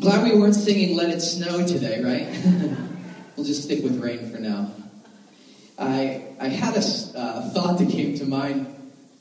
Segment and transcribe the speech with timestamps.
[0.00, 2.28] Glad we weren't singing Let It Snow today, right?
[3.36, 4.70] we'll just stick with rain for now.
[5.76, 8.72] I, I had a uh, thought that came to mind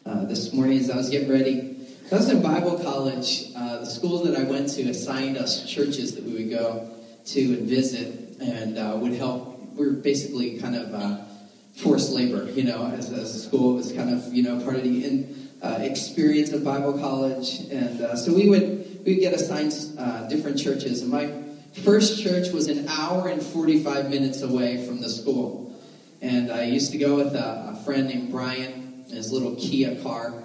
[0.06, 1.88] uh, this morning as I was getting ready.
[2.12, 3.46] I was in Bible college.
[3.56, 6.88] Uh, the school that I went to assigned us churches that we would go
[7.26, 9.60] to and visit and uh, would help.
[9.74, 11.24] We were basically kind of uh,
[11.76, 13.74] forced labor, you know, as, as a school.
[13.74, 17.62] It was kind of, you know, part of the in, uh, experience of Bible college.
[17.72, 21.02] And uh, so we would, we get assigned uh, different churches.
[21.02, 21.32] And my
[21.86, 25.74] first church was an hour and 45 minutes away from the school.
[26.22, 29.96] And I used to go with a, a friend named Brian in his little Kia
[30.04, 30.44] car.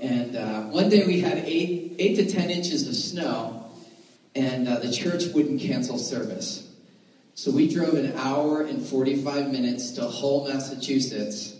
[0.00, 3.70] And uh, one day we had eight, eight to 10 inches of snow,
[4.34, 6.72] and uh, the church wouldn't cancel service.
[7.34, 11.54] So we drove an hour and 45 minutes to Hull, Massachusetts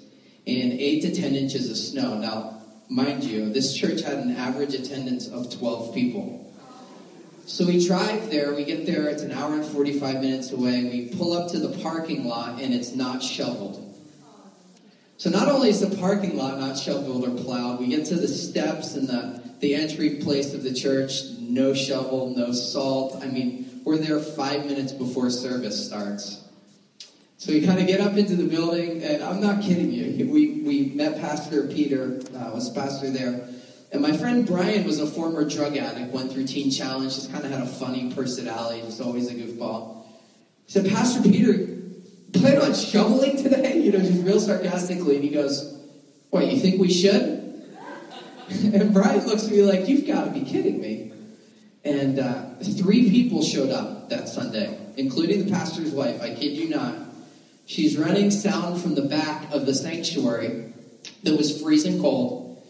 [0.46, 2.16] in 8 to 10 inches of snow.
[2.16, 2.59] Now,
[2.90, 6.52] mind you, this church had an average attendance of 12 people.
[7.46, 10.84] So we drive there, we get there, it's an hour and 45 minutes away.
[10.84, 13.86] We pull up to the parking lot, and it's not shoveled.
[15.16, 18.28] So not only is the parking lot not shoveled or plowed, we get to the
[18.28, 23.22] steps and the, the entry place of the church, no shovel, no salt.
[23.22, 26.42] I mean, we're there five minutes before service starts.
[27.40, 30.30] So we kind of get up into the building, and I'm not kidding you.
[30.30, 33.48] We, we met Pastor Peter, uh, was pastor there.
[33.90, 37.46] And my friend Brian was a former drug addict, went through Teen Challenge, just kind
[37.46, 40.04] of had a funny personality, just always a goofball.
[40.66, 41.66] He said, Pastor Peter,
[42.34, 43.78] plan on shoveling today?
[43.80, 45.14] You know, just real sarcastically.
[45.14, 45.80] And he goes,
[46.28, 47.38] What, you think we should?
[48.50, 51.14] And Brian looks at me like, You've got to be kidding me.
[51.84, 56.20] And uh, three people showed up that Sunday, including the pastor's wife.
[56.20, 57.09] I kid you not.
[57.70, 60.72] She's running sound from the back of the sanctuary
[61.22, 62.60] that was freezing cold.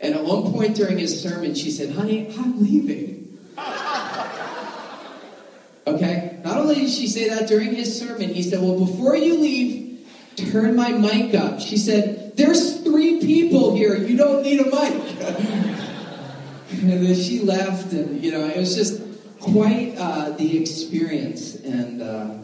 [0.00, 3.36] And at one point during his sermon, she said, Honey, I'm leaving.
[5.86, 6.40] Okay?
[6.42, 10.08] Not only did she say that during his sermon, he said, Well, before you leave,
[10.34, 11.60] turn my mic up.
[11.60, 13.94] She said, There's three people here.
[13.94, 15.20] You don't need a mic.
[16.70, 19.02] and then she left, and, you know, it was just
[19.40, 22.34] quite uh, the experience and uh,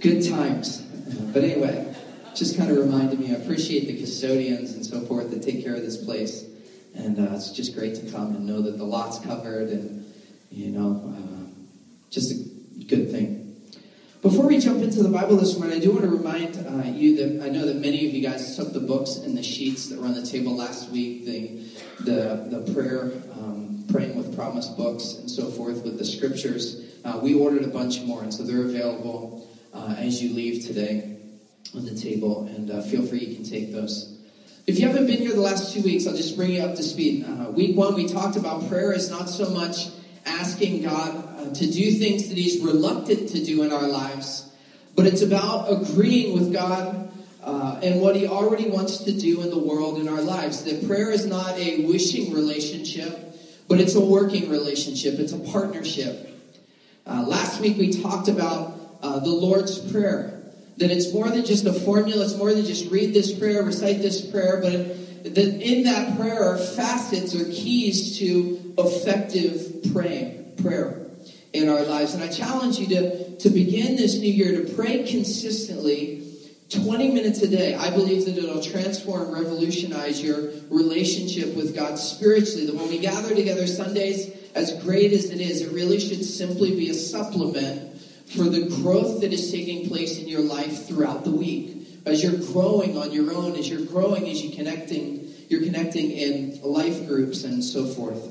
[0.00, 0.91] good times.
[1.32, 1.94] But anyway,
[2.34, 5.74] just kind of reminded me, I appreciate the custodians and so forth that take care
[5.74, 6.44] of this place.
[6.94, 10.12] And uh, it's just great to come and know that the lot's covered and,
[10.50, 11.50] you know, uh,
[12.10, 13.38] just a good thing.
[14.20, 17.16] Before we jump into the Bible this morning, I do want to remind uh, you
[17.16, 19.98] that I know that many of you guys took the books and the sheets that
[19.98, 21.62] were on the table last week, the
[22.04, 26.84] the, the prayer, um, praying with promise books, and so forth with the scriptures.
[27.04, 31.16] Uh, we ordered a bunch more, and so they're available uh, as you leave today
[31.74, 32.46] on the table.
[32.46, 34.18] And uh, feel free, you can take those.
[34.66, 36.82] If you haven't been here the last two weeks, I'll just bring you up to
[36.82, 37.26] speed.
[37.26, 39.88] Uh, week one, we talked about prayer is not so much
[40.24, 44.52] asking God uh, to do things that He's reluctant to do in our lives,
[44.94, 47.10] but it's about agreeing with God
[47.42, 50.62] uh, and what He already wants to do in the world in our lives.
[50.64, 53.34] That prayer is not a wishing relationship,
[53.66, 56.28] but it's a working relationship, it's a partnership.
[57.04, 58.71] Uh, last week we talked about
[59.02, 60.42] uh, the Lord's Prayer.
[60.78, 63.98] That it's more than just a formula, it's more than just read this prayer, recite
[63.98, 64.72] this prayer, but
[65.34, 71.06] that in that prayer are facets or keys to effective praying, prayer
[71.52, 72.14] in our lives.
[72.14, 76.22] And I challenge you to, to begin this new year to pray consistently
[76.70, 77.74] 20 minutes a day.
[77.74, 82.66] I believe that it'll transform, revolutionize your relationship with God spiritually.
[82.66, 86.74] That when we gather together Sundays, as great as it is, it really should simply
[86.74, 87.91] be a supplement
[88.26, 91.76] for the growth that is taking place in your life throughout the week.
[92.04, 96.60] As you're growing on your own, as you're growing, as you're connecting, you're connecting in
[96.62, 98.30] life groups and so forth.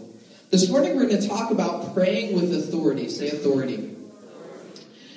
[0.50, 3.08] This morning we're going to talk about praying with authority.
[3.08, 3.96] Say authority.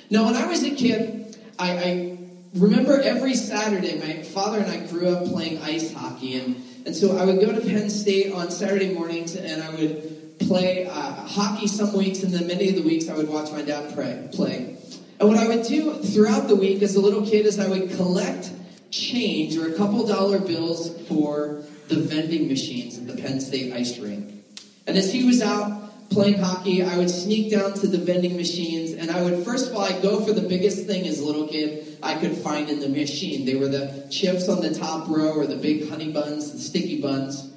[0.09, 2.17] Now, when I was a kid, I, I
[2.53, 7.17] remember every Saturday, my father and I grew up playing ice hockey, and, and so
[7.17, 11.67] I would go to Penn State on Saturday mornings, and I would play uh, hockey
[11.67, 14.77] some weeks, and then many of the weeks I would watch my dad pray, play.
[15.19, 17.91] And what I would do throughout the week as a little kid is I would
[17.91, 18.51] collect
[18.91, 23.97] change or a couple dollar bills for the vending machines at the Penn State ice
[23.97, 24.43] rink.
[24.87, 28.91] And as he was out playing hockey, I would sneak down to the vending machines
[28.91, 31.47] and I would, first of all, I'd go for the biggest thing as a little
[31.47, 33.45] kid I could find in the machine.
[33.45, 37.01] They were the chips on the top row or the big honey buns, the sticky
[37.01, 37.51] buns.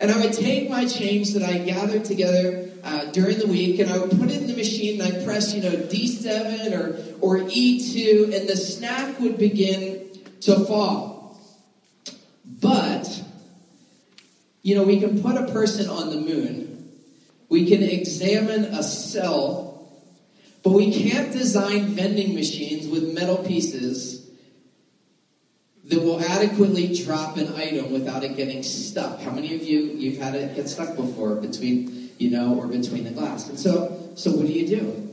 [0.00, 3.90] And I would take my change that I gathered together uh, during the week and
[3.90, 7.38] I would put it in the machine and I'd press, you know, D7 or, or
[7.38, 10.08] E2 and the snack would begin
[10.42, 11.40] to fall.
[12.44, 13.24] But
[14.62, 16.90] you know, we can put a person on the moon,
[17.48, 19.68] we can examine a cell
[20.62, 24.17] But we can't design vending machines with metal pieces
[25.88, 29.20] that will adequately drop an item without it getting stuck.
[29.20, 33.04] How many of you you've had it get stuck before between you know or between
[33.04, 33.48] the glass?
[33.48, 35.08] And so so what do you do?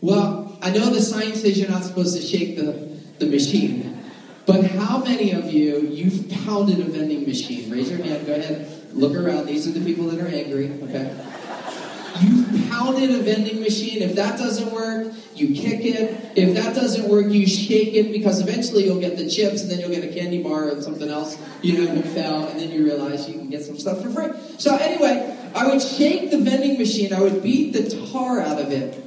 [0.00, 4.00] Well, I know the sign says you're not supposed to shake the, the machine,
[4.46, 7.70] but how many of you you've pounded a vending machine?
[7.70, 8.26] Raise your hand.
[8.26, 8.70] Go ahead.
[8.92, 9.46] Look around.
[9.46, 10.70] These are the people that are angry.
[10.84, 11.14] Okay.
[12.20, 14.02] You've pounded a vending machine.
[14.02, 16.36] If that doesn't work, you kick it.
[16.36, 19.80] If that doesn't work, you shake it because eventually you'll get the chips and then
[19.80, 21.38] you'll get a candy bar and something else.
[21.62, 24.30] You know, you fell and then you realize you can get some stuff for free.
[24.58, 27.12] So anyway, I would shake the vending machine.
[27.12, 29.04] I would beat the tar out of it.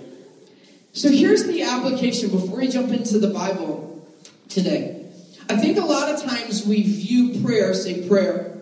[0.94, 4.06] So here's the application before we jump into the Bible
[4.50, 5.06] today.
[5.50, 8.58] I think a lot of times we view prayer, say prayer,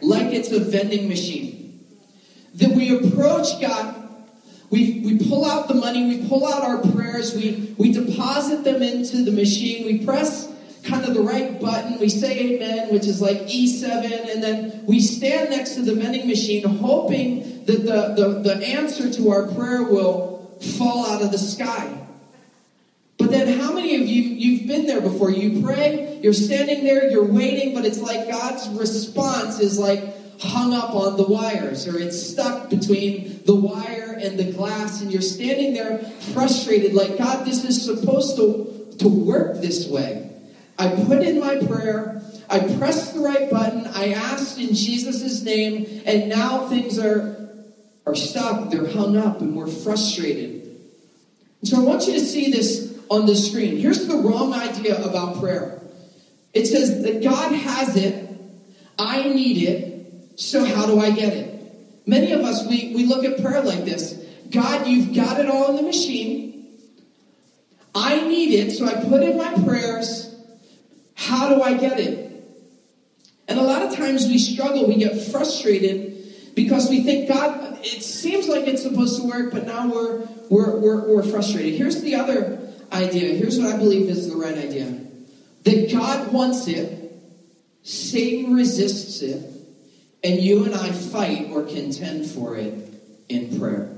[0.00, 1.84] like it's a vending machine
[2.54, 4.05] that we approach God.
[4.70, 8.82] We, we pull out the money, we pull out our prayers, we, we deposit them
[8.82, 10.52] into the machine, we press
[10.84, 15.00] kind of the right button, we say amen, which is like E7, and then we
[15.00, 19.82] stand next to the vending machine hoping that the, the, the answer to our prayer
[19.82, 22.06] will fall out of the sky.
[23.18, 25.30] But then how many of you, you've been there before?
[25.30, 30.74] You pray, you're standing there, you're waiting, but it's like God's response is like, hung
[30.74, 35.22] up on the wires or it's stuck between the wire and the glass and you're
[35.22, 35.98] standing there
[36.34, 40.30] frustrated like god this is supposed to, to work this way.
[40.78, 46.02] I put in my prayer i pressed the right button i asked in jesus' name
[46.04, 47.48] and now things are
[48.04, 50.76] are stuck they're hung up and we're frustrated.
[51.60, 53.76] And so i want you to see this on the screen.
[53.76, 55.80] Here's the wrong idea about prayer.
[56.52, 58.24] It says that god has it
[58.98, 59.95] i need it
[60.36, 61.52] so, how do I get it?
[62.06, 65.70] Many of us, we, we look at prayer like this God, you've got it all
[65.70, 66.68] in the machine.
[67.94, 70.34] I need it, so I put in my prayers.
[71.14, 72.26] How do I get it?
[73.48, 78.02] And a lot of times we struggle, we get frustrated because we think, God, it
[78.02, 81.74] seems like it's supposed to work, but now we're, we're, we're, we're frustrated.
[81.74, 83.34] Here's the other idea.
[83.34, 85.00] Here's what I believe is the right idea
[85.62, 87.12] that God wants it,
[87.82, 89.55] Satan resists it,
[90.26, 92.74] and you and I fight or contend for it
[93.28, 93.88] in prayer.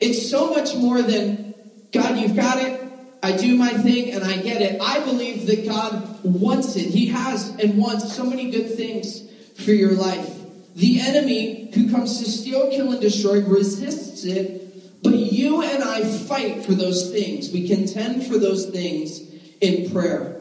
[0.00, 1.54] It's so much more than,
[1.92, 2.80] God, you've got it.
[3.22, 4.80] I do my thing and I get it.
[4.80, 6.86] I believe that God wants it.
[6.86, 9.20] He has and wants so many good things
[9.62, 10.34] for your life.
[10.76, 16.04] The enemy who comes to steal, kill, and destroy resists it, but you and I
[16.04, 17.52] fight for those things.
[17.52, 19.20] We contend for those things
[19.60, 20.40] in prayer.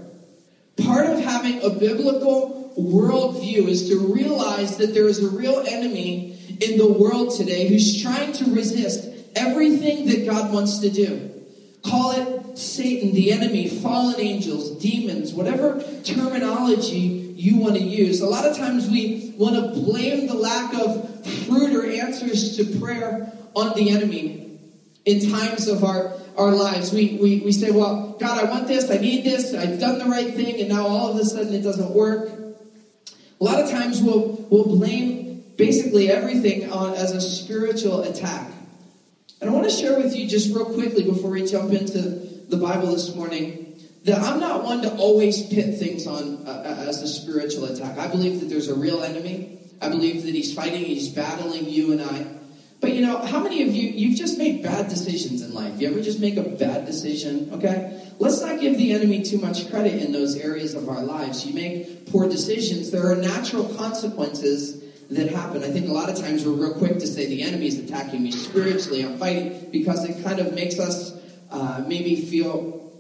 [0.78, 6.38] Part of having a biblical worldview is to realize that there is a real enemy
[6.60, 11.30] in the world today who's trying to resist everything that God wants to do.
[11.84, 18.22] Call it Satan, the enemy, fallen angels, demons, whatever terminology you want to use.
[18.22, 22.80] A lot of times we want to blame the lack of fruit or answers to
[22.80, 24.60] prayer on the enemy
[25.06, 26.94] in times of our, our lives.
[26.94, 30.06] We, we, we say, well, God, I want this, I need this, I've done the
[30.06, 32.30] right thing, and now all of a sudden it doesn't work.
[33.42, 38.52] A lot of times we'll, we'll blame basically everything on, as a spiritual attack.
[39.42, 42.58] And I want to share with you just real quickly before we jump into the
[42.58, 47.02] Bible this morning that I'm not one to always pit things on uh, uh, as
[47.02, 47.98] a spiritual attack.
[47.98, 49.60] I believe that there's a real enemy.
[49.82, 52.41] I believe that he's fighting, he's battling you and I.
[52.82, 55.80] But you know, how many of you, you've just made bad decisions in life?
[55.80, 57.52] You ever just make a bad decision?
[57.54, 58.02] Okay?
[58.18, 61.46] Let's not give the enemy too much credit in those areas of our lives.
[61.46, 65.64] You make poor decisions, there are natural consequences that happen.
[65.64, 68.24] I think a lot of times we're real quick to say the enemy is attacking
[68.24, 71.16] me spiritually, I'm fighting, because it kind of makes us
[71.52, 72.92] uh, maybe feel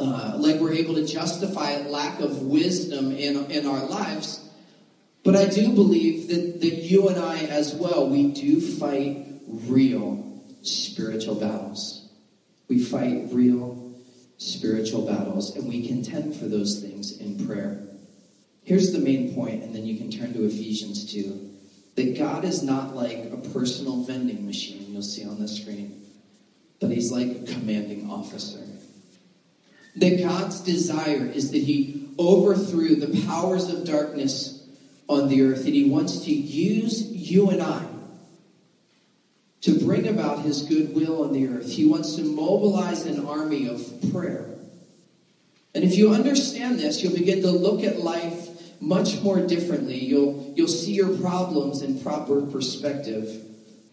[0.00, 4.39] uh, like we're able to justify a lack of wisdom in, in our lives.
[5.22, 10.42] But I do believe that, that you and I as well, we do fight real
[10.62, 12.08] spiritual battles.
[12.68, 13.94] We fight real
[14.38, 17.82] spiritual battles, and we contend for those things in prayer.
[18.64, 21.48] Here's the main point, and then you can turn to Ephesians 2
[21.96, 26.06] that God is not like a personal vending machine you'll see on the screen,
[26.80, 28.60] but He's like a commanding officer.
[29.96, 34.59] That God's desire is that He overthrew the powers of darkness
[35.10, 37.84] on the earth, and He wants to use you and I
[39.62, 41.70] to bring about His goodwill on the earth.
[41.70, 44.46] He wants to mobilize an army of prayer.
[45.74, 48.48] And if you understand this, you'll begin to look at life
[48.80, 49.98] much more differently.
[49.98, 53.44] You'll, you'll see your problems in proper perspective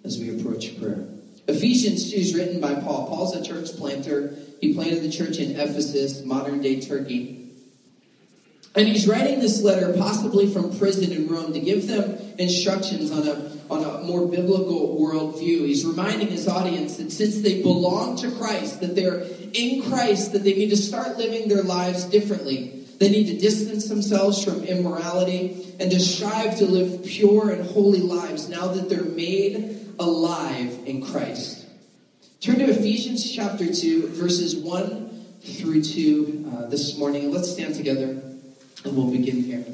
[0.03, 1.05] as we approach prayer.
[1.47, 3.07] Ephesians 2 is written by Paul.
[3.07, 4.35] Paul's a church planter.
[4.59, 7.46] He planted the church in Ephesus, modern day Turkey.
[8.77, 13.27] And he's writing this letter possibly from prison in Rome to give them instructions on
[13.27, 15.65] a, on a more biblical worldview.
[15.65, 20.43] He's reminding his audience that since they belong to Christ, that they're in Christ, that
[20.43, 22.85] they need to start living their lives differently.
[22.99, 28.01] They need to distance themselves from immorality and to strive to live pure and holy
[28.01, 31.65] lives now that they're made alive in Christ.
[32.41, 37.31] Turn to Ephesians chapter 2, verses 1 through 2 uh, this morning.
[37.31, 38.21] Let's stand together
[38.83, 39.65] and we'll begin here.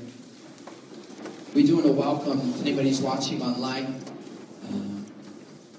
[1.53, 4.01] We do want to welcome, if anybody's watching online,
[4.65, 5.12] uh,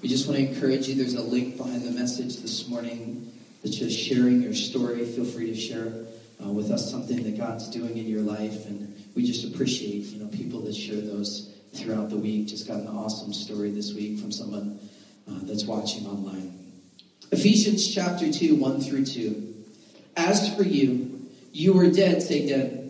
[0.01, 0.95] we just want to encourage you.
[0.95, 5.05] There's a link behind the message this morning that's just sharing your story.
[5.05, 6.05] Feel free to share
[6.43, 8.67] uh, with us something that God's doing in your life.
[8.67, 12.47] And we just appreciate, you know, people that share those throughout the week.
[12.47, 14.79] Just got an awesome story this week from someone
[15.27, 16.53] uh, that's watching online.
[17.31, 19.55] Ephesians chapter 2, 1 through 2.
[20.15, 22.84] As for you, you were dead, say dead,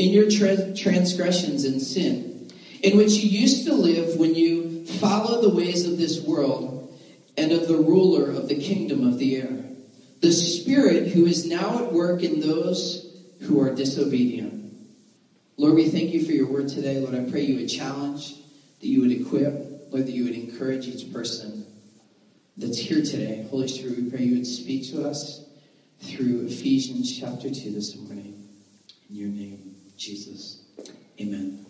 [0.00, 2.50] in your tra- transgressions and sin,
[2.82, 6.98] in which you used to live when you followed the ways of this world
[7.36, 9.62] and of the ruler of the kingdom of the air,
[10.22, 14.74] the Spirit who is now at work in those who are disobedient.
[15.58, 16.98] Lord, we thank you for your word today.
[16.98, 18.36] Lord, I pray you would challenge,
[18.80, 21.66] that you would equip, Lord, that you would encourage each person
[22.56, 23.46] that's here today.
[23.50, 25.44] Holy Spirit, we pray you would speak to us
[26.00, 28.48] through Ephesians chapter 2 this morning.
[29.10, 29.69] In your name,
[30.00, 30.62] Jesus.
[31.20, 31.66] Amen.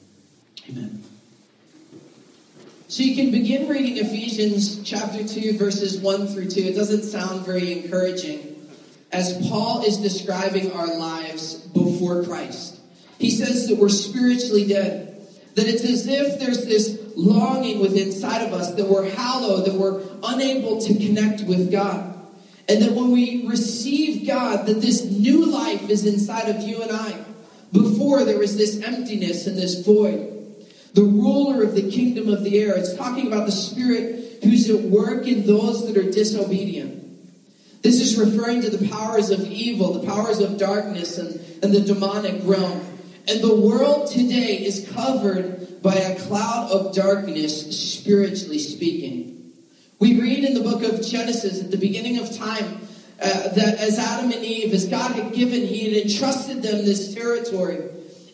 [0.69, 1.03] Amen.
[2.87, 6.61] So you can begin reading Ephesians chapter 2, verses 1 through 2.
[6.61, 8.69] It doesn't sound very encouraging
[9.11, 12.79] as Paul is describing our lives before Christ.
[13.19, 15.27] He says that we're spiritually dead.
[15.57, 19.75] That it's as if there's this longing within inside of us that we're hollow, that
[19.75, 22.17] we're unable to connect with God.
[22.69, 26.93] And that when we receive God, that this new life is inside of you and
[26.93, 27.25] I.
[28.01, 30.57] Before there was this emptiness and this void.
[30.95, 32.75] The ruler of the kingdom of the air.
[32.75, 37.05] It's talking about the spirit who's at work in those that are disobedient.
[37.83, 41.83] This is referring to the powers of evil, the powers of darkness, and, and the
[41.83, 42.81] demonic realm.
[43.29, 49.53] And the world today is covered by a cloud of darkness, spiritually speaking.
[49.99, 52.81] We read in the book of Genesis at the beginning of time
[53.23, 57.15] uh, that as Adam and Eve, as God had given, He had entrusted them this
[57.15, 57.79] territory.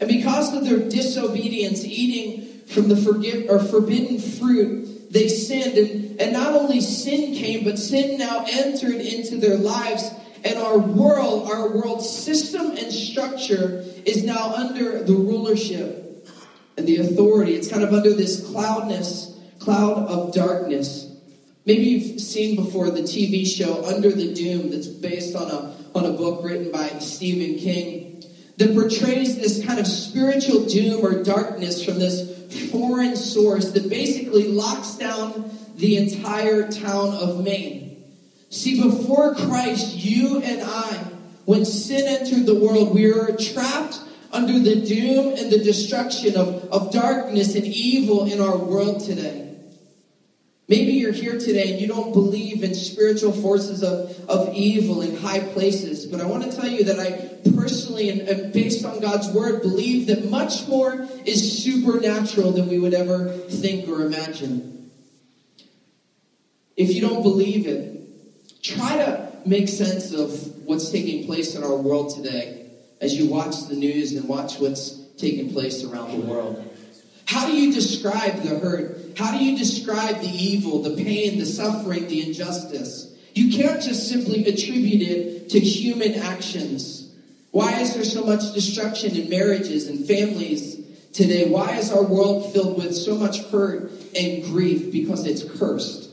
[0.01, 5.79] And because of their disobedience, eating from the forgive, or forbidden fruit, they sinned.
[5.79, 10.11] And, and not only sin came, but sin now entered into their lives
[10.47, 16.29] and our world, our world system and structure is now under the rulership
[16.77, 17.55] and the authority.
[17.55, 21.06] It's kind of under this cloudness, cloud of darkness.
[21.67, 26.07] Maybe you've seen before the TV show Under the Dome that's based on a, on
[26.07, 28.23] a book written by Stephen King
[28.57, 34.47] that portrays this kind of spiritual doom or darkness from this foreign source that basically
[34.47, 38.05] locks down the entire town of Maine.
[38.49, 41.05] See, before Christ, you and I,
[41.47, 44.01] when sin entered the world, we were trapped
[44.33, 49.46] under the doom and the destruction of, of darkness and evil in our world today.
[50.69, 55.17] Maybe you're here today and you don't believe in spiritual forces of, of evil in
[55.17, 59.01] high places, but I want to tell you that I personally, and, and based on
[59.01, 64.91] God's word, believe that much more is supernatural than we would ever think or imagine.
[66.77, 71.77] If you don't believe it, try to make sense of what's taking place in our
[71.77, 72.71] world today
[73.01, 76.63] as you watch the news and watch what's taking place around the world.
[77.27, 78.99] How do you describe the hurt?
[79.17, 83.15] How do you describe the evil, the pain, the suffering, the injustice?
[83.35, 87.11] You can't just simply attribute it to human actions.
[87.51, 90.77] Why is there so much destruction in marriages and families
[91.13, 91.49] today?
[91.49, 94.93] Why is our world filled with so much hurt and grief?
[94.93, 96.11] Because it's cursed.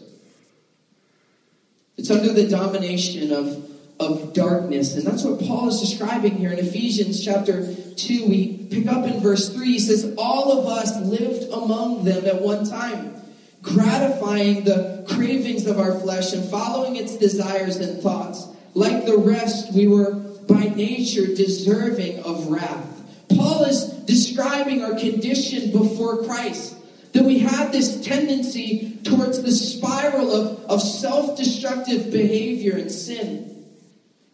[1.98, 3.70] It's under the domination of,
[4.00, 4.96] of darkness.
[4.96, 8.28] And that's what Paul is describing here in Ephesians chapter 2.
[8.28, 9.66] We pick up in verse 3.
[9.66, 13.16] He says, All of us lived among them at one time,
[13.62, 18.48] gratifying the cravings of our flesh and following its desires and thoughts.
[18.74, 20.12] Like the rest, we were
[20.48, 22.90] by nature deserving of wrath.
[23.30, 26.76] Paul is describing our condition before Christ
[27.14, 33.53] that we had this tendency towards the spiral of, of self destructive behavior and sin.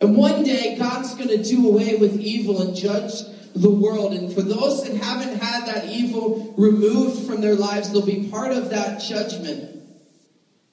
[0.01, 3.11] And one day, God's going to do away with evil and judge
[3.53, 4.13] the world.
[4.13, 8.51] And for those that haven't had that evil removed from their lives, they'll be part
[8.51, 9.75] of that judgment.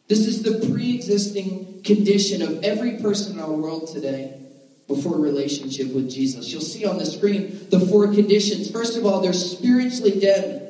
[0.08, 4.40] This is the pre existing condition of every person in our world today
[4.86, 6.52] before relationship with Jesus.
[6.52, 8.70] You'll see on the screen the four conditions.
[8.70, 10.62] First of all, they're spiritually dead.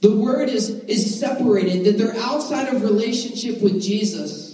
[0.00, 4.47] The word is, is separated, that they're outside of relationship with Jesus.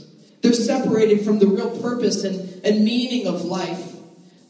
[0.44, 3.94] They're separated from the real purpose and, and meaning of life.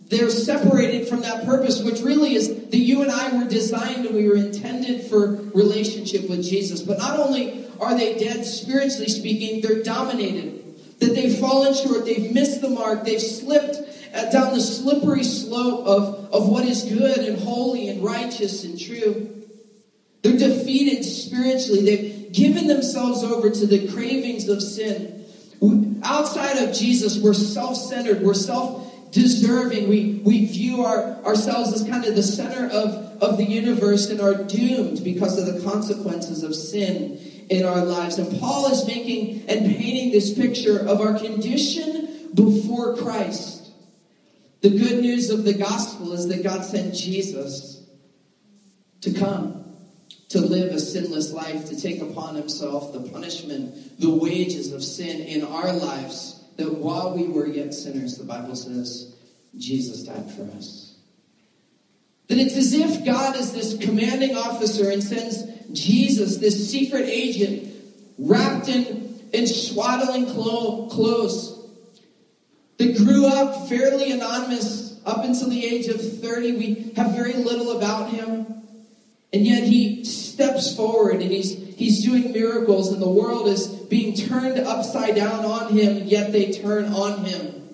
[0.09, 4.13] They're separated from that purpose, which really is that you and I were designed and
[4.13, 6.83] we were intended for relationship with Jesus.
[6.83, 10.65] But not only are they dead spiritually speaking, they're dominated.
[10.99, 13.77] That they've fallen short, they've missed the mark, they've slipped
[14.33, 19.45] down the slippery slope of, of what is good and holy and righteous and true.
[20.23, 21.85] They're defeated spiritually.
[21.85, 25.24] They've given themselves over to the cravings of sin.
[26.03, 29.89] Outside of Jesus, we're self centered, we're self deserving.
[29.89, 34.21] We, we view our, ourselves as kind of the center of, of the universe and
[34.21, 37.19] are doomed because of the consequences of sin
[37.49, 38.19] in our lives.
[38.19, 43.71] And Paul is making and painting this picture of our condition before Christ.
[44.63, 47.87] The good news of the gospel is that God sent Jesus
[49.03, 49.64] to come
[50.35, 55.21] to live a sinless life, to take upon himself the punishment, the wages of sin
[55.21, 59.15] in our lives that while we were yet sinners, the Bible says,
[59.57, 60.97] Jesus died for us.
[62.27, 67.73] That it's as if God is this commanding officer and sends Jesus, this secret agent,
[68.19, 71.65] wrapped in, in swaddling clothes,
[72.79, 76.57] that grew up fairly anonymous up until the age of 30.
[76.57, 78.64] We have very little about him.
[79.35, 84.15] And yet he steps forward and he's, he's doing miracles, and the world is being
[84.15, 87.69] turned upside down on him, yet they turn on him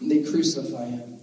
[0.00, 1.20] and they crucify him.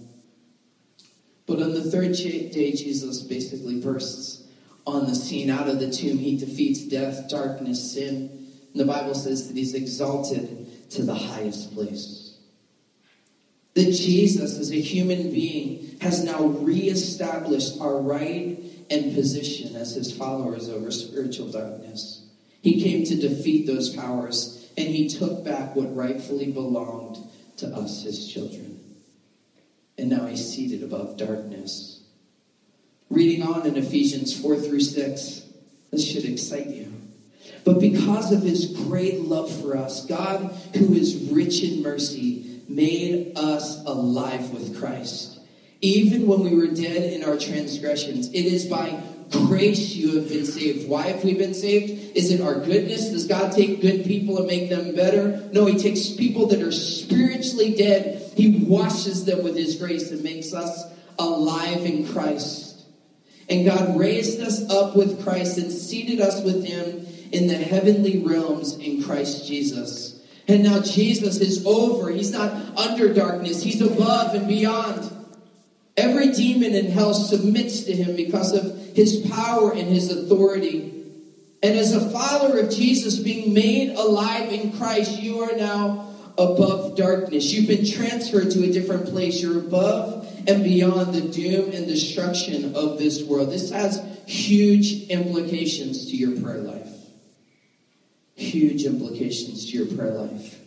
[1.46, 4.42] But on the third day, Jesus basically bursts
[4.86, 5.50] on the scene.
[5.50, 8.48] Out of the tomb, he defeats death, darkness, sin.
[8.72, 12.38] And the Bible says that he's exalted to the highest place.
[13.74, 18.61] That Jesus, as a human being, has now reestablished our right
[18.92, 22.26] and position as his followers over spiritual darkness.
[22.60, 27.18] He came to defeat those powers, and he took back what rightfully belonged
[27.56, 28.80] to us, his children.
[29.96, 32.02] And now he's seated above darkness.
[33.08, 35.42] Reading on in Ephesians 4 through 6,
[35.90, 36.92] this should excite you.
[37.64, 43.32] But because of his great love for us, God, who is rich in mercy, made
[43.36, 45.41] us alive with Christ
[45.82, 48.28] even when we were dead in our transgressions.
[48.32, 50.88] It is by grace you have been saved.
[50.88, 52.16] Why have we been saved?
[52.16, 53.10] Is it our goodness?
[53.10, 55.48] Does God take good people and make them better?
[55.52, 58.32] No, He takes people that are spiritually dead.
[58.36, 60.84] He washes them with His grace and makes us
[61.18, 62.84] alive in Christ.
[63.48, 68.18] And God raised us up with Christ and seated us with Him in the heavenly
[68.24, 70.22] realms in Christ Jesus.
[70.46, 72.10] And now Jesus is over.
[72.10, 75.11] He's not under darkness, He's above and beyond.
[75.96, 80.88] Every demon in hell submits to him because of his power and his authority.
[81.62, 86.96] And as a follower of Jesus, being made alive in Christ, you are now above
[86.96, 87.52] darkness.
[87.52, 89.40] You've been transferred to a different place.
[89.42, 93.50] You're above and beyond the doom and destruction of this world.
[93.50, 96.88] This has huge implications to your prayer life.
[98.34, 100.61] Huge implications to your prayer life.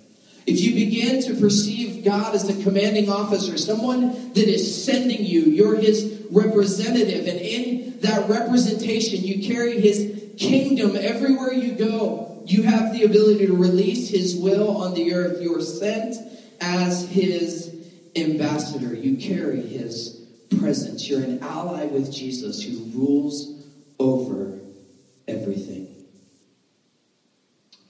[0.46, 5.42] If you begin to perceive God as the commanding officer, someone that is sending you,
[5.42, 12.44] you're his representative, and in that representation, you carry his kingdom everywhere you go.
[12.46, 15.42] You have the ability to release his will on the earth.
[15.42, 16.16] You're sent
[16.62, 17.74] as his
[18.16, 18.94] ambassador.
[18.94, 20.28] You carry his
[20.60, 21.10] presence.
[21.10, 23.66] You're an ally with Jesus who rules
[23.98, 24.60] over
[25.28, 25.95] everything.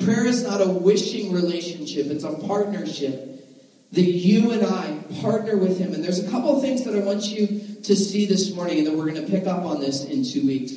[0.05, 3.31] Prayer is not a wishing relationship, it's a partnership
[3.91, 5.93] that you and I partner with Him.
[5.93, 8.87] And there's a couple of things that I want you to see this morning, and
[8.87, 10.73] then we're going to pick up on this in two weeks.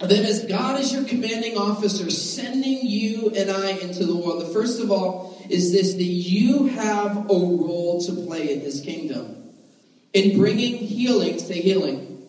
[0.00, 4.52] That as God is your commanding officer, sending you and I into the world, the
[4.52, 9.36] first of all is this that you have a role to play in His kingdom
[10.12, 12.28] in bringing healing, say healing,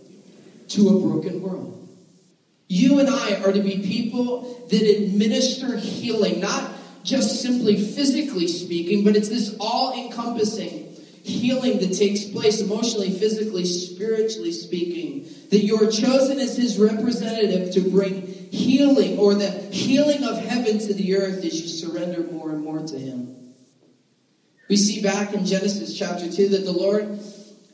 [0.70, 1.79] to a broken world.
[2.70, 6.72] You and I are to be people that administer healing, not
[7.04, 13.66] just simply physically speaking, but it's this all encompassing healing that takes place emotionally, physically,
[13.66, 15.28] spiritually speaking.
[15.50, 20.94] That you're chosen as his representative to bring healing or the healing of heaven to
[20.94, 23.36] the earth as you surrender more and more to him.
[24.70, 27.20] We see back in Genesis chapter 2 that the Lord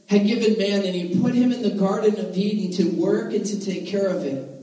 [0.08, 3.45] had given man and he put him in the Garden of Eden to work and
[3.45, 4.54] to take care of it.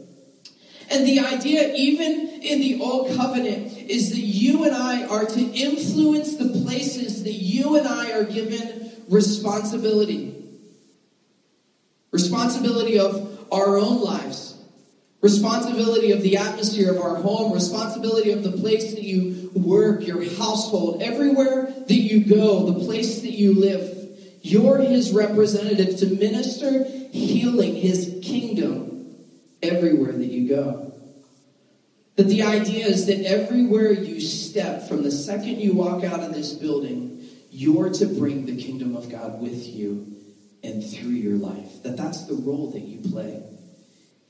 [0.92, 5.40] And the idea, even in the Old Covenant, is that you and I are to
[5.40, 10.38] influence the places that you and I are given responsibility.
[12.10, 14.54] Responsibility of our own lives,
[15.22, 20.22] responsibility of the atmosphere of our home, responsibility of the place that you work, your
[20.22, 23.98] household, everywhere that you go, the place that you live.
[24.42, 28.20] You're his representative to minister healing, his
[29.62, 30.92] everywhere that you go.
[32.16, 36.34] That the idea is that everywhere you step, from the second you walk out of
[36.34, 40.14] this building, you're to bring the kingdom of God with you
[40.62, 41.82] and through your life.
[41.82, 43.42] That that's the role that you play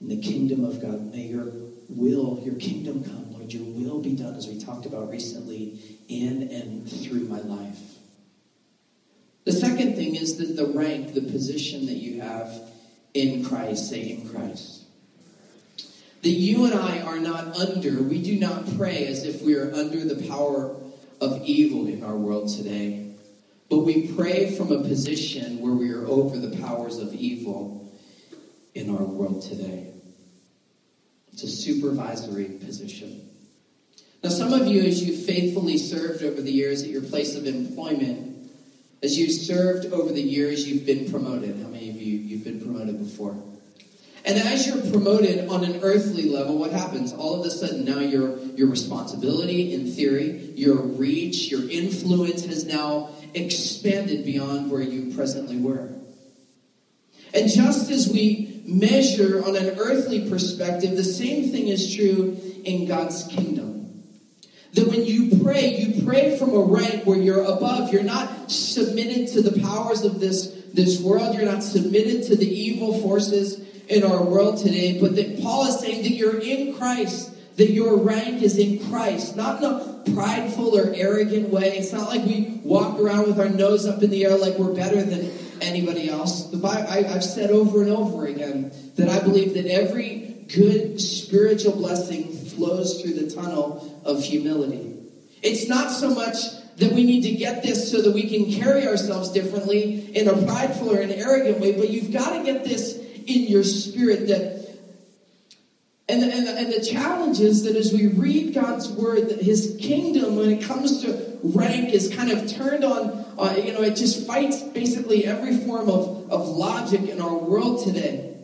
[0.00, 1.12] in the kingdom of God.
[1.12, 1.52] May your
[1.88, 3.52] will, your kingdom come, Lord.
[3.52, 7.78] Your will be done, as we talked about recently, in and through my life.
[9.44, 12.48] The second thing is that the rank, the position that you have
[13.12, 14.81] in Christ, say in Christ.
[16.22, 19.72] That you and I are not under, we do not pray as if we are
[19.74, 20.76] under the power
[21.20, 23.14] of evil in our world today.
[23.68, 27.92] But we pray from a position where we are over the powers of evil
[28.74, 29.88] in our world today.
[31.32, 33.28] It's a supervisory position.
[34.22, 37.46] Now, some of you, as you faithfully served over the years at your place of
[37.46, 38.50] employment,
[39.02, 41.60] as you've served over the years, you've been promoted.
[41.60, 43.42] How many of you you've been promoted before?
[44.24, 47.12] And as you're promoted on an earthly level, what happens?
[47.12, 52.64] All of a sudden, now your your responsibility, in theory, your reach, your influence has
[52.64, 55.88] now expanded beyond where you presently were.
[57.34, 62.86] And just as we measure on an earthly perspective, the same thing is true in
[62.86, 64.04] God's kingdom.
[64.74, 67.92] That when you pray, you pray from a rank where you're above.
[67.92, 71.34] You're not submitted to the powers of this, this world.
[71.34, 75.00] You're not submitted to the evil forces in our world today.
[75.00, 79.36] But that Paul is saying that you're in Christ, that your rank is in Christ,
[79.36, 81.76] not in a prideful or arrogant way.
[81.76, 84.74] It's not like we walk around with our nose up in the air like we're
[84.74, 86.50] better than anybody else.
[86.50, 91.00] The Bible, I, I've said over and over again that I believe that every good
[91.00, 94.96] spiritual blessing flows through the tunnel of humility.
[95.42, 96.36] It's not so much
[96.76, 100.46] that we need to get this so that we can carry ourselves differently in a
[100.46, 104.62] prideful or an arrogant way, but you've got to get this in your spirit that
[106.08, 110.36] and and, and the challenge is that as we read God's word, that his kingdom,
[110.36, 114.26] when it comes to rank, is kind of turned on, uh, you know, it just
[114.26, 118.36] fights basically every form of, of logic in our world today.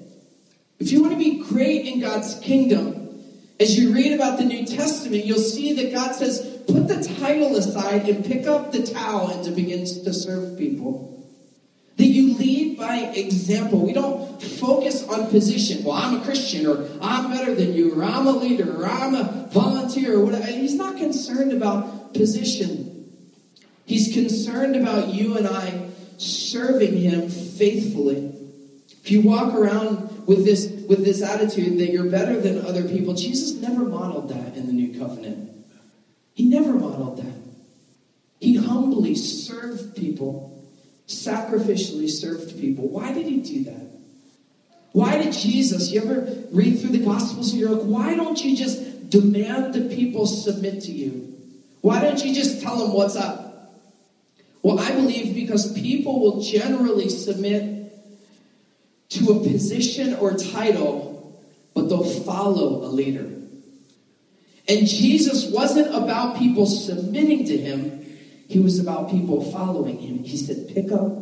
[0.79, 3.23] If you want to be great in God's kingdom,
[3.61, 7.57] as you read about the New Testament, you'll see that God says, put the title
[7.57, 11.17] aside and pick up the towel and to begin to serve people.
[11.99, 13.85] That you lead by example.
[13.85, 15.85] We don't focus on position.
[15.85, 19.15] Well, I'm a Christian, or I'm better than you, or I'm a leader, or I'm
[19.15, 20.47] a volunteer, or whatever.
[20.47, 22.89] He's not concerned about position.
[23.85, 28.33] He's concerned about you and I serving him faithfully.
[29.03, 33.15] If you walk around with this with this attitude that you're better than other people,
[33.15, 35.51] Jesus never modeled that in the new covenant.
[36.35, 37.35] He never modeled that.
[38.41, 40.48] He humbly served people,
[41.09, 42.87] sacrificially served people.
[42.88, 43.88] Why did he do that?
[44.92, 48.57] Why did Jesus, you ever read through the Gospels and you're like, why don't you
[48.57, 51.35] just demand that people submit to you?
[51.81, 53.75] Why don't you just tell them what's up?
[54.62, 57.92] Well, I believe because people will generally submit
[59.11, 61.42] to a position or title,
[61.75, 63.31] but they'll follow a leader.
[64.68, 68.05] And Jesus wasn't about people submitting to him,
[68.49, 70.25] he was about people following him.
[70.25, 71.13] He said, Pick up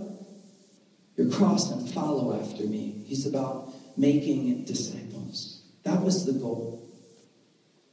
[1.17, 3.03] your cross and follow after me.
[3.05, 5.63] He's about making disciples.
[5.83, 6.89] That was the goal.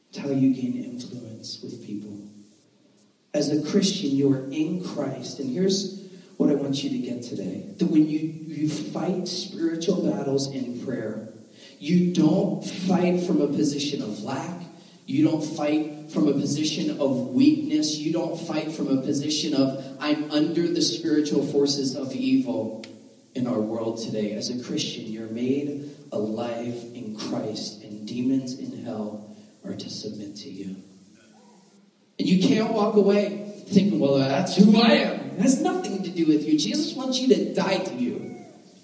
[0.10, 2.30] It's how you gain influence with people.
[3.34, 5.40] As a Christian, you are in Christ.
[5.40, 7.66] And here's what I want you to get today.
[7.78, 11.30] That when you, you fight spiritual battles in prayer,
[11.80, 14.62] you don't fight from a position of lack.
[15.08, 17.98] You don't fight from a position of weakness.
[17.98, 22.86] You don't fight from a position of, I'm under the spiritual forces of evil
[23.34, 24.34] in our world today.
[24.34, 30.36] As a Christian, you're made alive in Christ, and demons in hell are to submit
[30.38, 30.76] to you.
[32.20, 35.20] And you can't walk away thinking, well, that's who I am.
[35.32, 36.60] It has nothing to do with you.
[36.60, 38.36] Jesus wants you to die to you.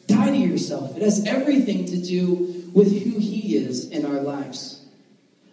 [0.07, 0.97] Die to yourself.
[0.97, 4.78] It has everything to do with who He is in our lives.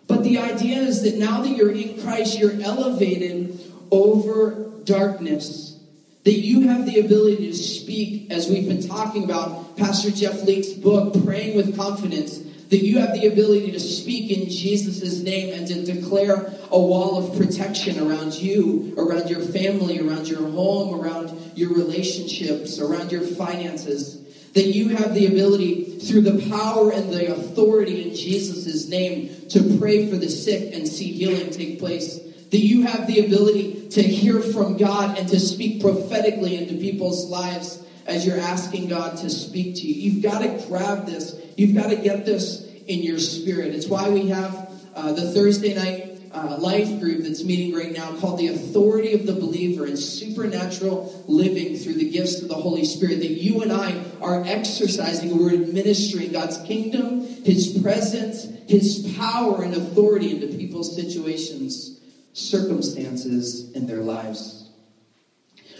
[0.06, 3.58] But the idea is that now that you're in Christ, you're elevated
[3.90, 5.78] over darkness.
[6.24, 10.72] That you have the ability to speak, as we've been talking about, Pastor Jeff Leake's
[10.72, 12.38] book, Praying with Confidence,
[12.68, 17.16] that you have the ability to speak in Jesus' name and to declare a wall
[17.16, 23.22] of protection around you, around your family, around your home, around your relationships, around your
[23.22, 24.20] finances.
[24.56, 29.76] That you have the ability, through the power and the authority in Jesus' name, to
[29.78, 32.18] pray for the sick and see healing take place.
[32.50, 37.28] That you have the ability to hear from God and to speak prophetically into people's
[37.28, 40.10] lives as you're asking God to speak to you.
[40.10, 41.38] You've got to grab this.
[41.58, 43.74] You've got to get this in your spirit.
[43.74, 48.14] It's why we have uh, the Thursday night uh, life group that's meeting right now
[48.18, 52.84] called the authority of the believer and supernatural living through the gifts of the Holy
[52.84, 55.38] Spirit that you and I are exercising.
[55.38, 62.00] We're administering God's kingdom, His presence, His power and authority into people's situations,
[62.32, 64.68] circumstances, in their lives.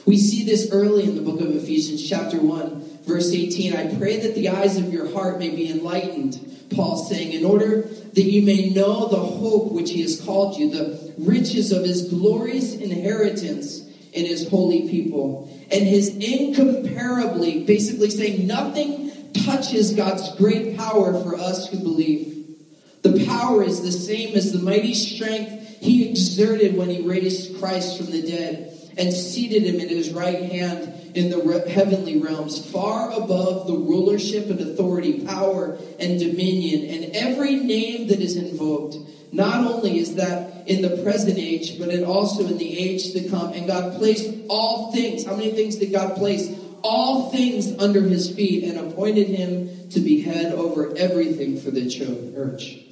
[0.06, 3.74] We see this early in the book of Ephesians, chapter 1, verse 18.
[3.74, 7.88] I pray that the eyes of your heart may be enlightened, Paul saying, in order
[8.16, 12.08] that you may know the hope which he has called you, the riches of his
[12.08, 19.12] glorious inheritance in his holy people, and his incomparably, basically saying, nothing
[19.44, 22.56] touches God's great power for us who believe.
[23.02, 27.98] The power is the same as the mighty strength he exerted when he raised Christ
[27.98, 33.10] from the dead and seated him at his right hand in the heavenly realms, far
[33.10, 38.96] above the rulership and authority, power and dominion, and every name that is invoked.
[39.32, 43.28] Not only is that in the present age, but it also in the age to
[43.28, 43.52] come.
[43.52, 45.26] And God placed all things.
[45.26, 46.48] How many things did God place?
[46.82, 51.88] All things under his feet and appointed him to be head over everything for the
[51.88, 52.85] church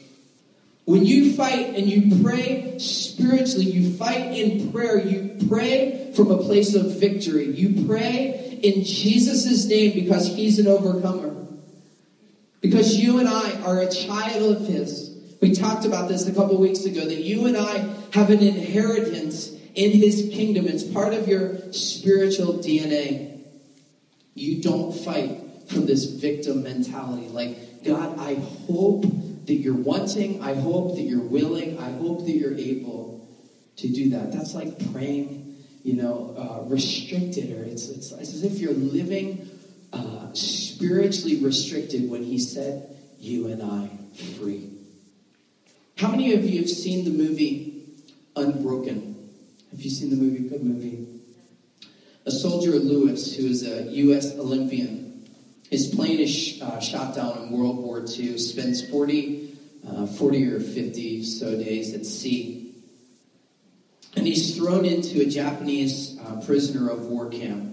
[0.85, 6.39] when you fight and you pray spiritually, you fight in prayer, you pray from a
[6.39, 7.47] place of victory.
[7.47, 11.35] You pray in Jesus' name because he's an overcomer.
[12.61, 15.11] Because you and I are a child of his.
[15.41, 17.79] We talked about this a couple weeks ago that you and I
[18.13, 20.67] have an inheritance in his kingdom.
[20.67, 23.41] It's part of your spiritual DNA.
[24.35, 27.29] You don't fight from this victim mentality.
[27.29, 28.35] Like, God, I
[28.67, 29.05] hope
[29.47, 30.43] that you're wanting.
[30.43, 31.79] I hope that you're willing.
[31.79, 33.29] I hope that you're able
[33.77, 34.33] to do that.
[34.33, 39.49] That's like praying, you know, uh, restricted, or it's, it's, it's, as if you're living
[39.93, 43.91] uh, spiritually restricted when He said, You and I
[44.39, 44.71] free.
[45.99, 47.75] How many of you have seen the movie
[48.37, 49.31] Unbroken?
[49.71, 50.49] Have you seen the movie?
[50.49, 51.07] Good movie.
[52.27, 54.37] A soldier, Louis, who is a U.S.
[54.39, 55.14] Olympian,
[55.71, 60.61] his plane is uh, shot down in World War II, spends 40, uh, 40 or
[60.61, 62.75] 50 so days at sea.
[64.17, 67.73] And he's thrown into a Japanese uh, prisoner of war camp.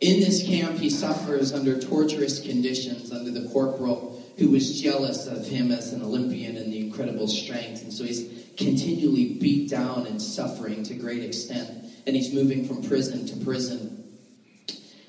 [0.00, 5.48] In this camp, he suffers under torturous conditions under the corporal who was jealous of
[5.48, 7.82] him as an Olympian and the incredible strength.
[7.82, 11.70] And so he's continually beat down and suffering to great extent.
[12.06, 14.04] And he's moving from prison to prison.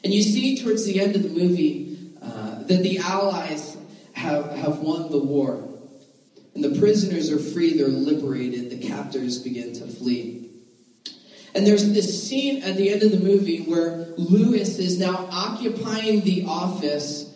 [0.03, 1.88] And you see towards the end of the movie,
[2.69, 3.75] that the Allies
[4.13, 5.67] have, have won the war.
[6.53, 10.49] And the prisoners are free, they're liberated, the captors begin to flee.
[11.55, 16.21] And there's this scene at the end of the movie where Louis is now occupying
[16.21, 17.35] the office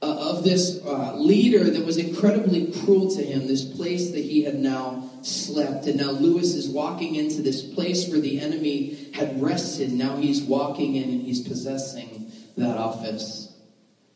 [0.00, 4.44] uh, of this uh, leader that was incredibly cruel to him, this place that he
[4.44, 5.86] had now slept.
[5.86, 9.92] And now Louis is walking into this place where the enemy had rested.
[9.92, 13.51] Now he's walking in and he's possessing that office.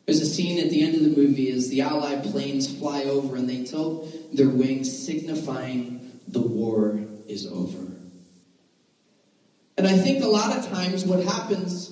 [0.07, 3.35] There's a scene at the end of the movie as the Allied planes fly over
[3.35, 7.91] and they tilt their wings, signifying the war is over.
[9.77, 11.91] And I think a lot of times what happens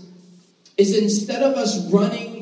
[0.77, 2.34] is instead of us running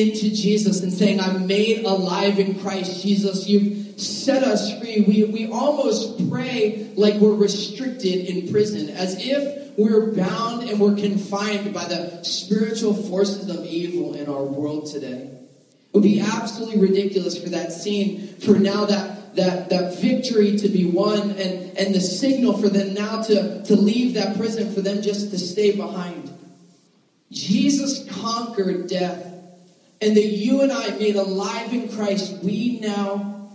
[0.00, 5.24] into Jesus and saying, I'm made alive in Christ Jesus, you've set us free, we,
[5.24, 11.72] we almost pray like we're restricted in prison, as if we're bound and we're confined
[11.72, 15.30] by the spiritual forces of evil in our world today.
[15.30, 20.68] It would be absolutely ridiculous for that scene, for now that, that, that victory to
[20.68, 24.80] be won and, and the signal for them now to, to leave that prison, for
[24.80, 26.30] them just to stay behind.
[27.30, 29.33] Jesus conquered death.
[30.04, 33.48] And that you and I, made alive in Christ, we now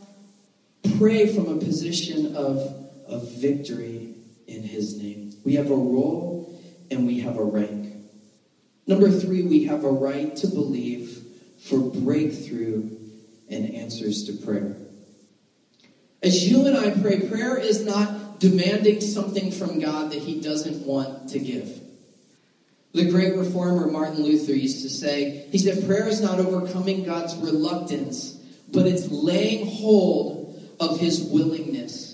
[0.98, 2.58] pray from a position of,
[3.06, 4.16] of victory
[4.48, 5.36] in his name.
[5.46, 6.60] We have a role
[6.90, 7.94] and we have a rank.
[8.88, 11.24] Number three, we have a right to believe
[11.66, 12.98] for breakthrough
[13.48, 14.76] and answers to prayer.
[16.24, 20.84] As you and I pray, prayer is not demanding something from God that He doesn't
[20.84, 21.80] want to give.
[22.92, 27.36] The great reformer Martin Luther used to say, he said, prayer is not overcoming God's
[27.36, 28.32] reluctance,
[28.72, 32.09] but it's laying hold of his willingness.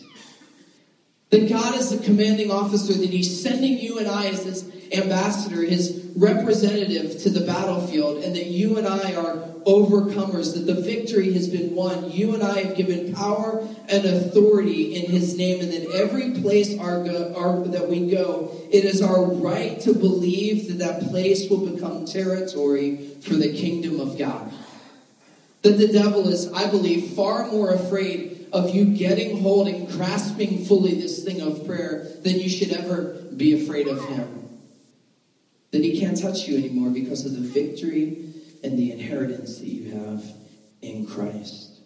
[1.35, 5.63] That God is the commanding officer, that he's sending you and I as his ambassador,
[5.63, 11.33] his representative to the battlefield, and that you and I are overcomers, that the victory
[11.33, 12.09] has been won.
[12.09, 16.79] You and I have given power and authority in his name, and that every place
[16.79, 21.49] our go, our, that we go, it is our right to believe that that place
[21.49, 24.53] will become territory for the kingdom of God.
[25.63, 30.63] That the devil is, I believe, far more afraid of you getting hold and grasping
[30.63, 34.59] fully this thing of prayer than you should ever be afraid of him.
[35.71, 39.91] That he can't touch you anymore because of the victory and the inheritance that you
[39.91, 40.23] have
[40.81, 41.81] in Christ.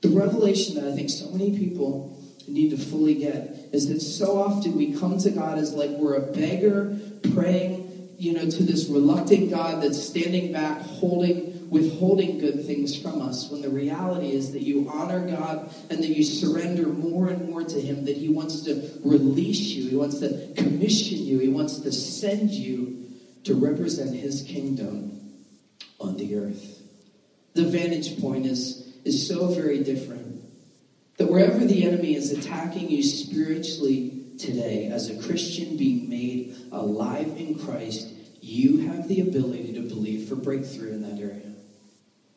[0.00, 4.42] The revelation that I think so many people need to fully get is that so
[4.42, 6.98] often we come to God as like we're a beggar
[7.34, 13.20] praying, you know, to this reluctant God that's standing back, holding, withholding good things from
[13.20, 13.50] us.
[13.50, 17.64] When the reality is that you honor God and that you surrender more and more
[17.64, 21.80] to Him, that He wants to release you, He wants to commission you, He wants
[21.80, 23.04] to send you
[23.44, 25.20] to represent his kingdom
[26.00, 26.82] on the earth.
[27.54, 30.42] The vantage point is, is so very different.
[31.18, 37.36] That wherever the enemy is attacking you spiritually today, as a Christian being made alive
[37.36, 38.08] in Christ,
[38.40, 41.23] you have the ability to believe for breakthrough in that area.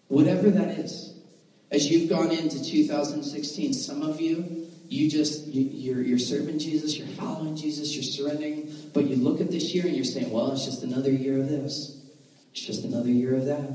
[0.07, 1.13] Whatever that is.
[1.69, 6.97] As you've gone into 2016, some of you you just you, you're you're serving Jesus,
[6.97, 10.51] you're following Jesus, you're surrendering, but you look at this year and you're saying, "Well,
[10.51, 11.99] it's just another year of this.
[12.51, 13.69] It's just another year of that.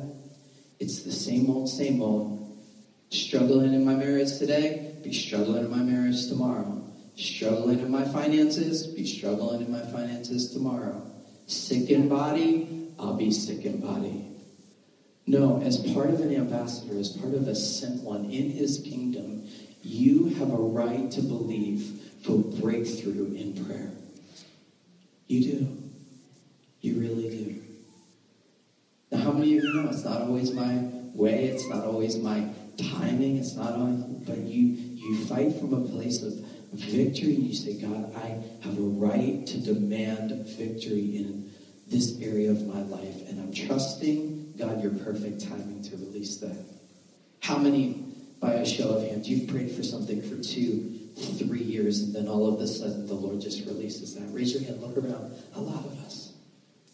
[0.81, 2.38] It's the same old, same old.
[3.11, 6.83] Struggling in my marriage today, be struggling in my marriage tomorrow.
[7.14, 11.07] Struggling in my finances, be struggling in my finances tomorrow.
[11.47, 14.32] Sick in body, I'll be sick in body.
[15.26, 19.46] No, as part of an ambassador, as part of a sent one in his kingdom,
[19.82, 23.90] you have a right to believe for breakthrough in prayer.
[25.26, 25.78] You do.
[26.80, 27.62] You really do.
[29.11, 30.78] Now, how many of you know it's not always my
[31.14, 35.88] way, it's not always my timing, it's not always, but you, you fight from a
[35.88, 36.32] place of
[36.72, 41.52] victory and you say, God, I have a right to demand victory in
[41.88, 46.65] this area of my life, and I'm trusting, God, your perfect timing to release that.
[47.41, 48.12] How many
[48.43, 50.99] by a show of hands, you've prayed for something for two,
[51.38, 54.27] three years, and then all of a sudden the Lord just releases that.
[54.33, 55.33] Raise your hand, look around.
[55.55, 56.33] A lot of us.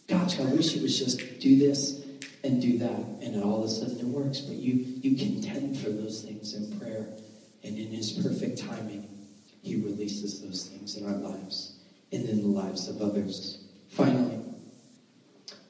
[0.06, 2.04] Gosh, I wish it was just do this
[2.44, 4.40] and do that, and all of a sudden it works.
[4.40, 7.06] But you you contend for those things in prayer,
[7.64, 9.08] and in His perfect timing,
[9.62, 11.78] He releases those things in our lives
[12.12, 13.64] and in the lives of others.
[13.88, 14.38] Finally,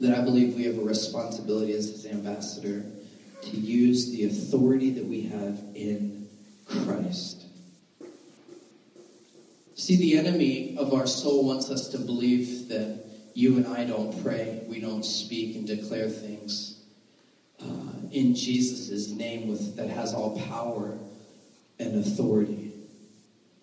[0.01, 2.85] that I believe we have a responsibility as His ambassador
[3.43, 6.29] to use the authority that we have in
[6.65, 7.45] Christ.
[9.75, 14.23] See, the enemy of our soul wants us to believe that you and I don't
[14.23, 16.79] pray, we don't speak and declare things
[17.61, 20.99] uh, in Jesus' name with, that has all power
[21.79, 22.73] and authority.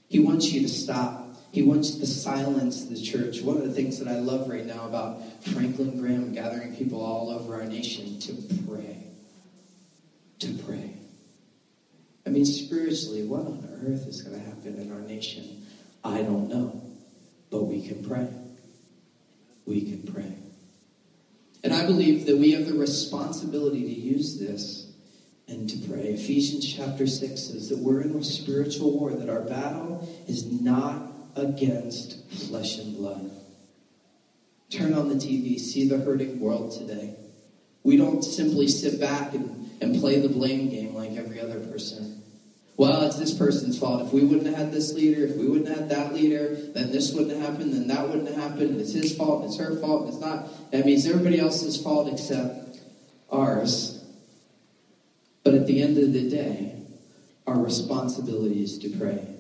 [0.08, 1.25] He wants you to stop.
[1.56, 3.42] He wants to silence the church.
[3.42, 7.30] One of the things that I love right now about Franklin Graham gathering people all
[7.30, 8.34] over our nation to
[8.68, 9.08] pray
[10.40, 10.92] to pray.
[12.28, 15.66] I mean, spiritually, what on earth is going to happen in our nation?
[16.04, 16.82] I don't know.
[17.50, 18.28] But we can pray.
[19.66, 20.36] We can pray.
[21.64, 24.92] And I believe that we have the responsibility to use this
[25.48, 26.10] and to pray.
[26.10, 31.15] Ephesians chapter 6 says that we're in a spiritual war, that our battle is not
[31.36, 33.32] against flesh and blood.
[34.70, 37.16] Turn on the TV, see the hurting world today.
[37.84, 42.22] We don't simply sit back and and play the blame game like every other person.
[42.78, 44.06] Well, it's this person's fault.
[44.06, 46.92] If we wouldn't have had this leader, if we wouldn't have had that leader, then
[46.92, 48.82] this wouldn't have happened, then that wouldn't have happened.
[48.82, 50.72] It's his fault, it's her fault, it's not.
[50.72, 52.80] That means everybody else's fault except
[53.30, 54.04] ours.
[55.44, 56.76] But at the end of the day,
[57.48, 59.35] our responsibility is to pray.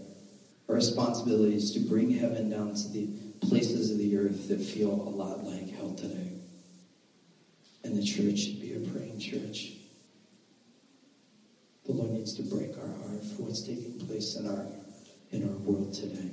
[0.67, 3.07] Our responsibility is to bring heaven down to the
[3.41, 6.31] places of the earth that feel a lot like hell today.
[7.83, 9.73] And the church should be a praying church.
[11.85, 14.65] The Lord needs to break our heart for what's taking place in our
[15.31, 16.31] in our world today.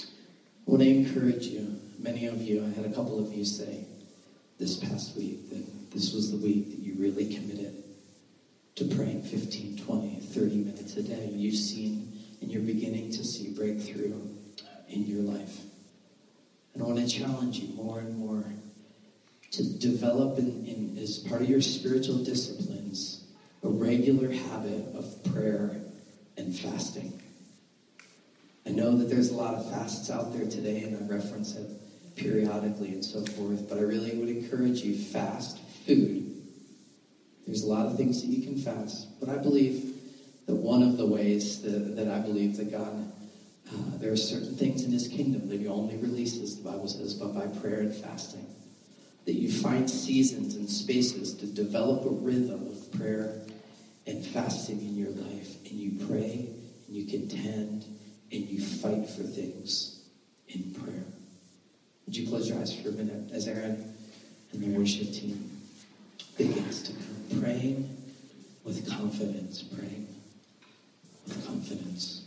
[0.00, 3.86] I want to encourage you, many of you, I had a couple of you say
[4.58, 7.82] this past week that this was the week that you really committed
[8.76, 11.30] to praying 15, 20, 30 minutes a day.
[11.32, 15.58] You've seen and you're beginning to see breakthrough uh, in your life.
[16.74, 18.44] And I want to challenge you more and more
[19.52, 23.24] to develop in, in as part of your spiritual disciplines
[23.62, 25.80] a regular habit of prayer
[26.36, 27.20] and fasting.
[28.66, 31.68] I know that there's a lot of fasts out there today, and I reference it
[32.16, 36.42] periodically and so forth, but I really would encourage you fast food.
[37.46, 39.87] There's a lot of things that you can fast, but I believe
[40.48, 43.12] that one of the ways that, that I believe that God,
[43.68, 47.12] uh, there are certain things in His kingdom that He only releases, the Bible says,
[47.12, 48.46] but by prayer and fasting.
[49.26, 53.42] That you find seasons and spaces to develop a rhythm of prayer
[54.06, 56.48] and fasting in your life, and you pray
[56.86, 57.84] and you contend
[58.32, 60.00] and you fight for things
[60.48, 61.04] in prayer.
[62.06, 63.94] Would you close your eyes for a minute as Aaron
[64.52, 65.60] and the worship team
[66.38, 67.96] begins to come praying
[68.64, 70.08] with confidence, praying
[71.46, 72.22] confidence.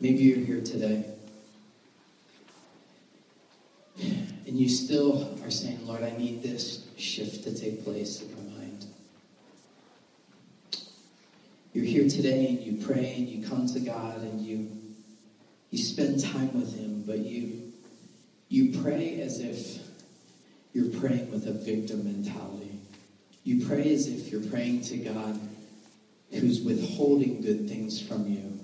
[0.00, 1.04] Maybe you're here today
[4.46, 8.58] and you still are saying, Lord, I need this shift to take place in my
[8.58, 8.86] mind.
[11.72, 14.70] You're here today and you pray and you come to God and you
[15.70, 17.72] you spend time with him, but you
[18.48, 19.78] you pray as if
[20.72, 22.78] you're praying with a victim mentality.
[23.42, 25.40] You pray as if you're praying to God
[26.34, 28.60] who's withholding good things from you.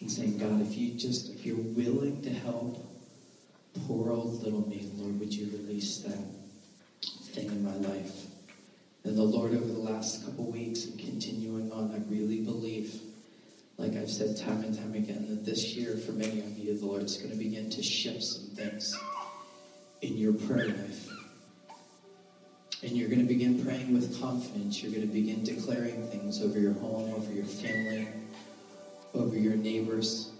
[0.00, 2.86] And saying, God, if you just if you're willing to help
[3.86, 6.18] poor old little me, Lord, would you release that
[7.32, 8.26] thing in my life?
[9.04, 13.00] And the Lord, over the last couple weeks and continuing on, I really believe,
[13.78, 16.84] like I've said time and time again, that this year, for many of you, the
[16.84, 18.94] Lord's going to begin to shift some things
[20.02, 21.15] in your prayer life.
[22.86, 24.80] And you're going to begin praying with confidence.
[24.80, 28.06] You're going to begin declaring things over your home, over your family,
[29.12, 30.30] over your neighbors.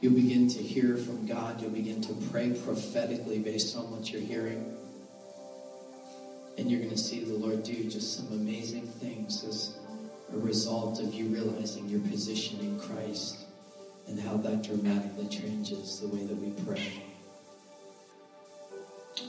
[0.00, 1.62] You'll begin to hear from God.
[1.62, 4.76] You'll begin to pray prophetically based on what you're hearing.
[6.58, 9.78] And you're going to see the Lord do just some amazing things as
[10.32, 13.44] a result of you realizing your position in Christ
[14.08, 17.13] and how that dramatically changes the way that we pray.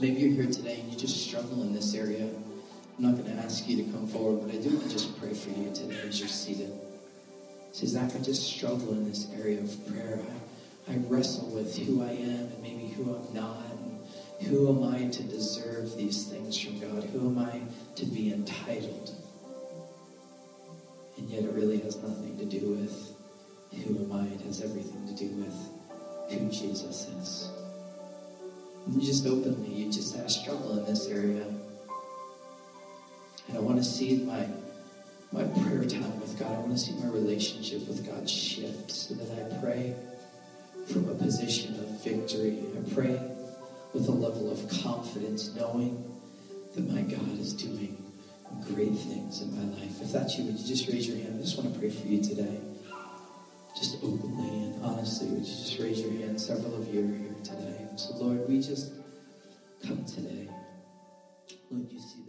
[0.01, 2.27] Maybe you're here today and you just struggle in this area.
[2.97, 5.17] I'm not going to ask you to come forward, but I do want to just
[5.19, 6.71] pray for you today as you're seated.
[7.71, 10.19] Say, Zach, I just struggle in this area of prayer.
[10.87, 13.71] I, I wrestle with who I am and maybe who I'm not.
[13.71, 17.05] And who am I to deserve these things from God?
[17.11, 17.61] Who am I
[17.95, 19.11] to be entitled?
[21.17, 23.13] And yet it really has nothing to do with
[23.83, 24.25] who am I.
[24.33, 25.55] It has everything to do with
[26.31, 27.49] who Jesus is.
[28.87, 31.45] You just openly, you just I struggle in this area.
[33.47, 34.47] And I want to see my
[35.31, 36.51] my prayer time with God.
[36.51, 39.95] I want to see my relationship with God shift so that I pray
[40.87, 42.59] from a position of victory.
[42.77, 43.19] I pray
[43.93, 46.03] with a level of confidence, knowing
[46.75, 47.97] that my God is doing
[48.67, 49.99] great things in my life.
[50.01, 51.37] If that's you, would you just raise your hand?
[51.39, 52.59] I just want to pray for you today.
[53.75, 56.39] Just openly and honestly, would you just raise your hand?
[56.39, 57.85] Several of you are here today.
[57.95, 58.91] So, Lord, we just
[59.85, 60.49] come today.
[61.69, 62.23] Lord, you see